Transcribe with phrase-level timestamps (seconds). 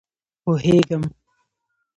[0.43, 1.03] پوهېږم.